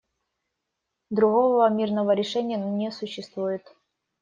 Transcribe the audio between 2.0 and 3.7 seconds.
решения не существует.